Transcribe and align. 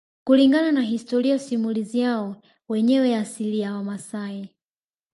Kulingana 0.23 0.71
na 0.71 0.81
historia 0.81 1.39
simulizi 1.39 1.99
yao 1.99 2.41
wenyewe 2.69 3.15
asili 3.15 3.59
ya 3.59 3.73
Wamasai 3.73 4.49